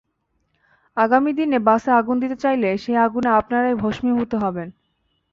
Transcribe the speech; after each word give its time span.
আগামী 0.97 1.31
দিনে 1.33 1.57
বাসে 1.59 1.89
আগুন 1.91 2.15
দিতে 2.19 2.37
চাইলে 2.43 2.69
সেই 2.77 2.97
আগুনে 2.97 3.29
আপনারাই 3.39 3.75
ভস্মীভূত 3.75 4.31
হবেন। 4.35 4.67